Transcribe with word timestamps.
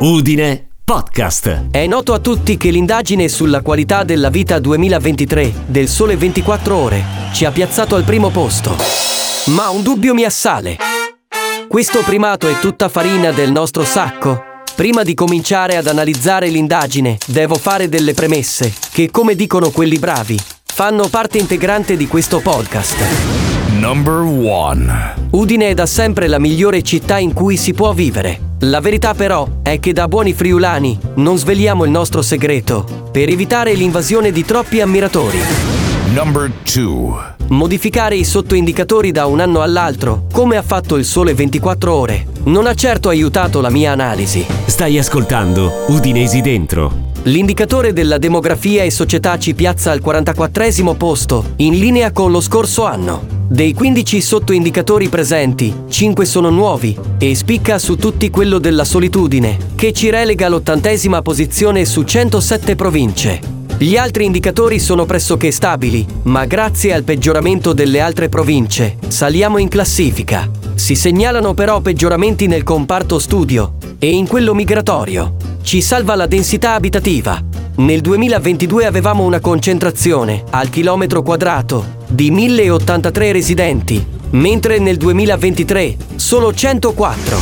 Udine 0.00 0.68
Podcast. 0.84 1.68
È 1.70 1.86
noto 1.86 2.12
a 2.12 2.18
tutti 2.18 2.58
che 2.58 2.70
l'indagine 2.70 3.28
sulla 3.28 3.62
qualità 3.62 4.04
della 4.04 4.28
vita 4.28 4.58
2023 4.58 5.52
del 5.66 5.88
Sole 5.88 6.16
24 6.16 6.76
Ore 6.76 7.04
ci 7.32 7.46
ha 7.46 7.50
piazzato 7.50 7.96
al 7.96 8.04
primo 8.04 8.28
posto. 8.28 8.76
Ma 9.46 9.70
un 9.70 9.82
dubbio 9.82 10.12
mi 10.12 10.24
assale. 10.24 10.76
Questo 11.66 12.02
primato 12.02 12.46
è 12.46 12.58
tutta 12.58 12.90
farina 12.90 13.30
del 13.30 13.50
nostro 13.50 13.84
sacco? 13.84 14.42
Prima 14.74 15.02
di 15.02 15.14
cominciare 15.14 15.76
ad 15.76 15.86
analizzare 15.86 16.48
l'indagine, 16.48 17.16
devo 17.26 17.54
fare 17.54 17.88
delle 17.88 18.12
premesse 18.12 18.72
che, 18.92 19.10
come 19.10 19.34
dicono 19.34 19.70
quelli 19.70 19.98
bravi, 19.98 20.38
fanno 20.62 21.08
parte 21.08 21.38
integrante 21.38 21.96
di 21.96 22.06
questo 22.06 22.40
podcast. 22.40 22.96
Number 23.78 24.20
one. 24.20 25.14
Udine 25.30 25.70
è 25.70 25.74
da 25.74 25.86
sempre 25.86 26.26
la 26.28 26.38
migliore 26.38 26.82
città 26.82 27.16
in 27.16 27.32
cui 27.32 27.56
si 27.56 27.72
può 27.72 27.94
vivere. 27.94 28.45
La 28.60 28.80
verità 28.80 29.12
però 29.12 29.46
è 29.62 29.78
che 29.80 29.92
da 29.92 30.08
buoni 30.08 30.32
friulani 30.32 30.98
non 31.16 31.36
sveliamo 31.36 31.84
il 31.84 31.90
nostro 31.90 32.22
segreto 32.22 33.08
per 33.12 33.28
evitare 33.28 33.74
l'invasione 33.74 34.32
di 34.32 34.46
troppi 34.46 34.80
ammiratori. 34.80 35.38
Number 36.14 36.50
two. 36.62 37.22
Modificare 37.48 38.16
i 38.16 38.24
sottoindicatori 38.24 39.12
da 39.12 39.26
un 39.26 39.40
anno 39.40 39.60
all'altro, 39.60 40.24
come 40.32 40.56
ha 40.56 40.62
fatto 40.62 40.96
il 40.96 41.04
Sole 41.04 41.34
24 41.34 41.92
ore, 41.92 42.26
non 42.44 42.66
ha 42.66 42.72
certo 42.72 43.10
aiutato 43.10 43.60
la 43.60 43.68
mia 43.70 43.92
analisi. 43.92 44.46
Stai 44.64 44.98
ascoltando 44.98 45.84
Udinesi 45.88 46.40
Dentro. 46.40 47.12
L'indicatore 47.24 47.92
della 47.92 48.16
demografia 48.16 48.84
e 48.84 48.90
società 48.90 49.38
ci 49.38 49.54
piazza 49.54 49.90
al 49.90 50.00
44 50.00 50.94
posto, 50.94 51.52
in 51.56 51.78
linea 51.78 52.10
con 52.10 52.30
lo 52.30 52.40
scorso 52.40 52.86
anno. 52.86 53.35
Dei 53.48 53.74
15 53.74 54.20
sottoindicatori 54.20 55.08
presenti, 55.08 55.72
5 55.88 56.24
sono 56.24 56.50
nuovi 56.50 56.98
e 57.16 57.32
spicca 57.36 57.78
su 57.78 57.94
tutti 57.94 58.28
quello 58.28 58.58
della 58.58 58.82
solitudine, 58.82 59.56
che 59.76 59.92
ci 59.92 60.10
relega 60.10 60.46
all'ottantesima 60.46 61.22
posizione 61.22 61.84
su 61.84 62.02
107 62.02 62.74
province. 62.74 63.40
Gli 63.78 63.96
altri 63.96 64.24
indicatori 64.24 64.80
sono 64.80 65.04
pressoché 65.04 65.52
stabili, 65.52 66.04
ma 66.24 66.44
grazie 66.44 66.92
al 66.92 67.04
peggioramento 67.04 67.72
delle 67.72 68.00
altre 68.00 68.28
province 68.28 68.96
saliamo 69.06 69.58
in 69.58 69.68
classifica. 69.68 70.50
Si 70.74 70.96
segnalano 70.96 71.54
però 71.54 71.80
peggioramenti 71.80 72.48
nel 72.48 72.64
comparto 72.64 73.20
studio 73.20 73.74
e 74.00 74.10
in 74.10 74.26
quello 74.26 74.54
migratorio. 74.54 75.36
Ci 75.62 75.80
salva 75.82 76.16
la 76.16 76.26
densità 76.26 76.74
abitativa. 76.74 77.40
Nel 77.76 78.00
2022 78.00 78.86
avevamo 78.86 79.22
una 79.22 79.38
concentrazione 79.38 80.42
al 80.50 80.68
chilometro 80.68 81.22
quadrato 81.22 81.95
di 82.16 82.30
1083 82.30 83.30
residenti, 83.30 84.02
mentre 84.30 84.78
nel 84.78 84.96
2023 84.96 85.96
solo 86.16 86.54
104. 86.54 87.38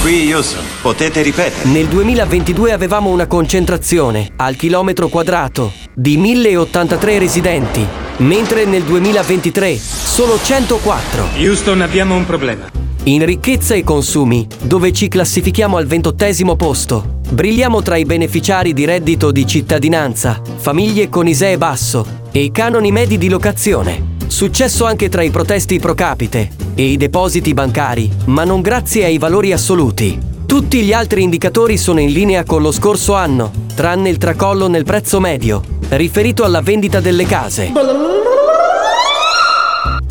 Qui 0.00 0.32
Houston, 0.32 0.64
potete 0.80 1.20
ripetere? 1.20 1.68
Nel 1.68 1.86
2022 1.86 2.72
avevamo 2.72 3.10
una 3.10 3.26
concentrazione 3.26 4.30
al 4.36 4.56
chilometro 4.56 5.08
quadrato 5.08 5.70
di 5.94 6.16
1083 6.16 7.18
residenti, 7.18 7.86
mentre 8.16 8.64
nel 8.64 8.84
2023 8.84 9.76
solo 9.76 10.40
104. 10.42 11.26
Houston, 11.36 11.82
abbiamo 11.82 12.16
un 12.16 12.24
problema. 12.24 12.70
In 13.04 13.22
ricchezza 13.26 13.74
e 13.74 13.84
consumi, 13.84 14.46
dove 14.62 14.92
ci 14.92 15.08
classifichiamo 15.08 15.76
al 15.76 15.86
ventottesimo 15.86 16.56
posto, 16.56 17.20
brilliamo 17.28 17.82
tra 17.82 17.96
i 17.96 18.04
beneficiari 18.06 18.72
di 18.72 18.86
reddito 18.86 19.30
di 19.30 19.46
cittadinanza, 19.46 20.40
famiglie 20.56 21.10
con 21.10 21.28
ISEE 21.28 21.58
basso 21.58 22.20
e 22.32 22.40
i 22.40 22.50
canoni 22.50 22.90
medi 22.90 23.18
di 23.18 23.28
locazione. 23.28 24.16
Successo 24.26 24.86
anche 24.86 25.08
tra 25.08 25.22
i 25.22 25.30
protesti 25.30 25.78
pro 25.78 25.94
capite 25.94 26.50
e 26.74 26.84
i 26.84 26.96
depositi 26.96 27.54
bancari, 27.54 28.10
ma 28.26 28.44
non 28.44 28.62
grazie 28.62 29.04
ai 29.04 29.18
valori 29.18 29.52
assoluti. 29.52 30.18
Tutti 30.46 30.82
gli 30.82 30.92
altri 30.92 31.22
indicatori 31.22 31.76
sono 31.76 32.00
in 32.00 32.10
linea 32.10 32.44
con 32.44 32.62
lo 32.62 32.72
scorso 32.72 33.14
anno, 33.14 33.50
tranne 33.74 34.08
il 34.08 34.18
tracollo 34.18 34.68
nel 34.68 34.84
prezzo 34.84 35.20
medio, 35.20 35.62
riferito 35.90 36.44
alla 36.44 36.62
vendita 36.62 37.00
delle 37.00 37.24
case. 37.24 37.72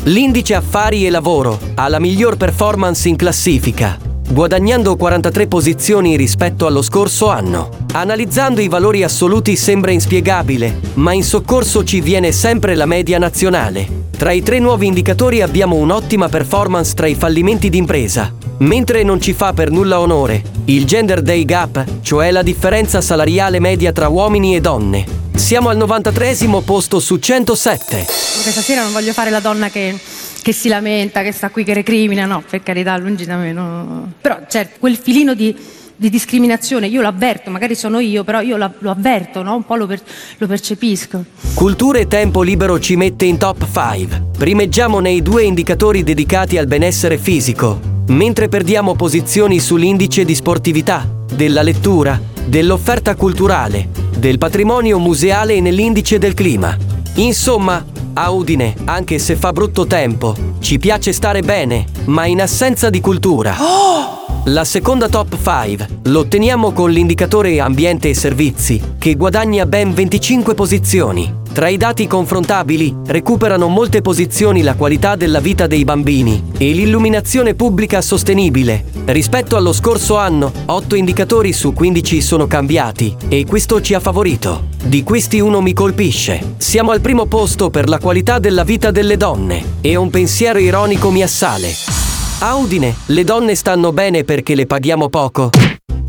L'indice 0.04 0.54
affari 0.54 1.06
e 1.06 1.10
lavoro 1.10 1.58
ha 1.74 1.88
la 1.88 2.00
miglior 2.00 2.36
performance 2.36 3.08
in 3.08 3.14
classifica, 3.14 3.96
guadagnando 4.32 4.96
43 4.96 5.46
posizioni 5.46 6.16
rispetto 6.16 6.66
allo 6.66 6.80
scorso 6.80 7.28
anno. 7.28 7.68
Analizzando 7.92 8.62
i 8.62 8.68
valori 8.68 9.02
assoluti 9.02 9.56
sembra 9.56 9.90
inspiegabile, 9.90 10.80
ma 10.94 11.12
in 11.12 11.22
soccorso 11.22 11.84
ci 11.84 12.00
viene 12.00 12.32
sempre 12.32 12.74
la 12.74 12.86
media 12.86 13.18
nazionale. 13.18 14.00
Tra 14.16 14.32
i 14.32 14.42
tre 14.42 14.58
nuovi 14.58 14.86
indicatori 14.86 15.42
abbiamo 15.42 15.76
un'ottima 15.76 16.30
performance 16.30 16.94
tra 16.94 17.06
i 17.06 17.14
fallimenti 17.14 17.68
d'impresa, 17.68 18.32
mentre 18.58 19.02
non 19.02 19.20
ci 19.20 19.34
fa 19.34 19.52
per 19.52 19.70
nulla 19.70 20.00
onore 20.00 20.42
il 20.66 20.86
gender 20.86 21.22
day 21.22 21.44
gap, 21.44 21.84
cioè 22.02 22.30
la 22.30 22.42
differenza 22.42 23.00
salariale 23.00 23.58
media 23.58 23.92
tra 23.92 24.08
uomini 24.08 24.54
e 24.54 24.60
donne. 24.60 25.04
Siamo 25.34 25.68
al 25.68 25.76
93 25.76 26.36
posto 26.64 27.00
su 27.00 27.18
107. 27.18 28.06
Questa 28.42 28.60
sera 28.60 28.82
non 28.82 28.92
voglio 28.92 29.12
fare 29.12 29.30
la 29.30 29.40
donna 29.40 29.68
che 29.68 29.98
che 30.42 30.52
si 30.52 30.68
lamenta, 30.68 31.22
che 31.22 31.32
sta 31.32 31.50
qui, 31.50 31.64
che 31.64 31.72
recrimina, 31.72 32.26
no, 32.26 32.42
per 32.48 32.62
carità, 32.62 32.96
lungi 32.96 33.24
da 33.24 33.36
me. 33.36 33.52
No. 33.52 34.12
Però 34.20 34.40
certo, 34.48 34.76
quel 34.80 34.96
filino 34.96 35.34
di, 35.34 35.56
di 35.96 36.10
discriminazione 36.10 36.88
io 36.88 37.00
lo 37.00 37.08
avverto, 37.08 37.50
magari 37.50 37.74
sono 37.74 38.00
io, 38.00 38.24
però 38.24 38.40
io 38.40 38.56
lo, 38.56 38.72
lo 38.78 38.90
avverto, 38.90 39.42
no? 39.42 39.54
un 39.54 39.64
po' 39.64 39.76
lo, 39.76 39.86
per, 39.86 40.00
lo 40.38 40.46
percepisco. 40.46 41.24
Cultura 41.54 42.00
e 42.00 42.08
tempo 42.08 42.42
libero 42.42 42.80
ci 42.80 42.96
mette 42.96 43.24
in 43.24 43.38
top 43.38 43.66
5. 43.70 44.30
Primeggiamo 44.36 44.98
nei 44.98 45.22
due 45.22 45.44
indicatori 45.44 46.02
dedicati 46.02 46.58
al 46.58 46.66
benessere 46.66 47.18
fisico, 47.18 47.80
mentre 48.08 48.48
perdiamo 48.48 48.96
posizioni 48.96 49.60
sull'indice 49.60 50.24
di 50.24 50.34
sportività, 50.34 51.08
della 51.32 51.62
lettura, 51.62 52.20
dell'offerta 52.44 53.14
culturale, 53.14 53.88
del 54.18 54.38
patrimonio 54.38 54.98
museale 54.98 55.54
e 55.54 55.60
nell'indice 55.60 56.18
del 56.18 56.34
clima. 56.34 56.76
Insomma, 57.14 57.84
a 58.14 58.30
Udine, 58.30 58.74
anche 58.84 59.18
se 59.18 59.36
fa 59.36 59.52
brutto 59.52 59.86
tempo, 59.86 60.34
ci 60.60 60.78
piace 60.78 61.12
stare 61.12 61.42
bene, 61.42 61.86
ma 62.06 62.26
in 62.26 62.40
assenza 62.40 62.90
di 62.90 63.00
cultura. 63.00 64.21
La 64.46 64.64
seconda 64.64 65.08
top 65.08 65.36
5 65.40 66.00
l'otteniamo 66.06 66.72
con 66.72 66.90
l'indicatore 66.90 67.60
ambiente 67.60 68.08
e 68.08 68.14
servizi, 68.14 68.82
che 68.98 69.14
guadagna 69.14 69.66
ben 69.66 69.94
25 69.94 70.54
posizioni. 70.54 71.32
Tra 71.52 71.68
i 71.68 71.76
dati 71.76 72.08
confrontabili 72.08 72.92
recuperano 73.06 73.68
molte 73.68 74.00
posizioni 74.00 74.62
la 74.62 74.74
qualità 74.74 75.14
della 75.14 75.38
vita 75.38 75.68
dei 75.68 75.84
bambini 75.84 76.42
e 76.58 76.72
l'illuminazione 76.72 77.54
pubblica 77.54 78.02
sostenibile. 78.02 78.84
Rispetto 79.04 79.54
allo 79.54 79.72
scorso 79.72 80.16
anno, 80.16 80.50
8 80.66 80.96
indicatori 80.96 81.52
su 81.52 81.72
15 81.72 82.20
sono 82.20 82.48
cambiati 82.48 83.14
e 83.28 83.46
questo 83.46 83.80
ci 83.80 83.94
ha 83.94 84.00
favorito. 84.00 84.70
Di 84.82 85.04
questi 85.04 85.38
uno 85.38 85.60
mi 85.60 85.72
colpisce. 85.72 86.54
Siamo 86.56 86.90
al 86.90 87.00
primo 87.00 87.26
posto 87.26 87.70
per 87.70 87.88
la 87.88 88.00
qualità 88.00 88.40
della 88.40 88.64
vita 88.64 88.90
delle 88.90 89.16
donne 89.16 89.76
e 89.80 89.94
un 89.94 90.10
pensiero 90.10 90.58
ironico 90.58 91.12
mi 91.12 91.22
assale. 91.22 92.01
A 92.44 92.56
Udine, 92.56 92.96
le 93.06 93.22
donne 93.22 93.54
stanno 93.54 93.92
bene 93.92 94.24
perché 94.24 94.56
le 94.56 94.66
paghiamo 94.66 95.08
poco. 95.08 95.50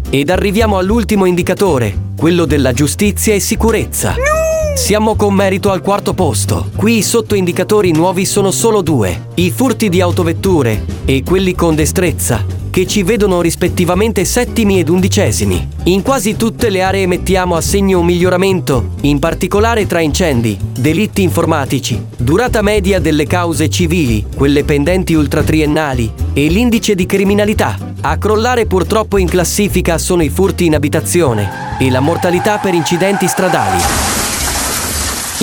Ed 0.09 0.31
arriviamo 0.31 0.79
all'ultimo 0.79 1.25
indicatore, 1.25 1.95
quello 2.17 2.45
della 2.45 2.73
giustizia 2.73 3.35
e 3.35 3.39
sicurezza. 3.39 4.15
No! 4.15 4.62
Siamo 4.75 5.15
con 5.15 5.35
merito 5.35 5.71
al 5.71 5.81
quarto 5.81 6.15
posto. 6.15 6.69
Qui 6.75 6.97
i 6.97 7.03
sottoindicatori 7.03 7.91
nuovi 7.91 8.25
sono 8.25 8.49
solo 8.49 8.81
due. 8.81 9.27
I 9.35 9.51
furti 9.51 9.87
di 9.87 10.01
autovetture 10.01 10.83
e 11.05 11.21
quelli 11.23 11.53
con 11.53 11.75
destrezza, 11.75 12.43
che 12.71 12.87
ci 12.87 13.03
vedono 13.03 13.39
rispettivamente 13.39 14.25
settimi 14.25 14.79
ed 14.79 14.89
undicesimi. 14.89 15.69
In 15.83 16.01
quasi 16.01 16.35
tutte 16.35 16.69
le 16.69 16.81
aree 16.81 17.05
mettiamo 17.05 17.55
a 17.55 17.61
segno 17.61 17.99
un 17.99 18.05
miglioramento, 18.05 18.89
in 19.01 19.19
particolare 19.19 19.85
tra 19.85 20.01
incendi, 20.01 20.57
delitti 20.59 21.21
informatici, 21.21 22.03
durata 22.17 22.63
media 22.63 22.99
delle 22.99 23.27
cause 23.27 23.69
civili, 23.69 24.25
quelle 24.35 24.63
pendenti 24.63 25.13
ultratriennali 25.13 26.11
e 26.33 26.47
l'indice 26.47 26.95
di 26.95 27.05
criminalità. 27.05 27.77
A 28.01 28.17
crollare 28.17 28.65
purtroppo 28.65 29.17
in 29.17 29.29
classifica 29.29 29.99
sono 29.99 30.23
i 30.23 30.29
furti 30.29 30.65
in 30.65 30.73
abitazione 30.73 31.77
e 31.77 31.91
la 31.91 31.99
mortalità 31.99 32.57
per 32.57 32.73
incidenti 32.73 33.27
stradali. 33.27 34.22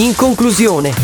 In 0.01 0.17
conclusione, 0.17 0.95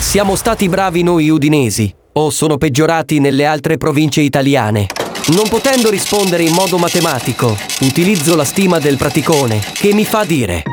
siamo 0.00 0.34
stati 0.34 0.68
bravi 0.68 1.04
noi 1.04 1.30
udinesi 1.30 1.94
o 2.14 2.28
sono 2.30 2.58
peggiorati 2.58 3.20
nelle 3.20 3.46
altre 3.46 3.76
province 3.76 4.20
italiane? 4.20 4.88
Non 5.28 5.48
potendo 5.48 5.88
rispondere 5.88 6.42
in 6.42 6.52
modo 6.52 6.76
matematico, 6.76 7.56
utilizzo 7.82 8.34
la 8.34 8.44
stima 8.44 8.80
del 8.80 8.96
praticone 8.96 9.60
che 9.74 9.94
mi 9.94 10.04
fa 10.04 10.24
dire 10.24 10.64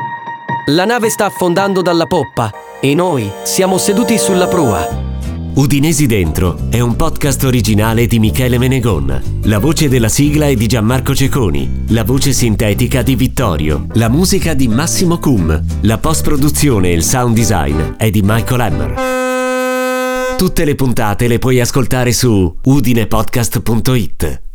La 0.66 0.84
nave 0.84 1.10
sta 1.10 1.26
affondando 1.26 1.80
dalla 1.80 2.06
poppa 2.06 2.50
e 2.80 2.92
noi 2.92 3.30
siamo 3.44 3.78
seduti 3.78 4.18
sulla 4.18 4.48
prua. 4.48 5.09
Udinesi 5.54 6.06
Dentro 6.06 6.68
è 6.70 6.80
un 6.80 6.94
podcast 6.96 7.42
originale 7.44 8.06
di 8.06 8.18
Michele 8.18 8.56
Menegon. 8.56 9.40
La 9.44 9.58
voce 9.58 9.88
della 9.88 10.08
sigla 10.08 10.46
è 10.46 10.54
di 10.54 10.66
Gianmarco 10.66 11.14
Ceconi, 11.14 11.84
la 11.88 12.04
voce 12.04 12.32
sintetica 12.32 13.02
di 13.02 13.16
Vittorio, 13.16 13.86
la 13.94 14.08
musica 14.08 14.54
di 14.54 14.68
Massimo 14.68 15.18
Cum, 15.18 15.62
la 15.82 15.98
post-produzione 15.98 16.90
e 16.90 16.92
il 16.94 17.02
sound 17.02 17.34
design 17.34 17.96
è 17.96 18.10
di 18.10 18.22
Michael 18.22 18.60
Hammer. 18.60 20.36
Tutte 20.36 20.64
le 20.64 20.74
puntate 20.74 21.26
le 21.26 21.38
puoi 21.38 21.60
ascoltare 21.60 22.12
su 22.12 22.56
udinepodcast.it. 22.62 24.49